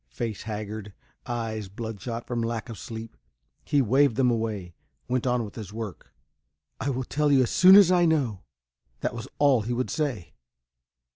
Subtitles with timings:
[0.09, 0.93] Face haggard,
[1.27, 3.15] eyes bloodshot from lack of sleep,
[3.63, 4.73] he waved them away,
[5.07, 6.11] went on with his work.
[6.79, 8.41] "I will tell you as soon as I know."
[9.01, 10.33] That was all he would say.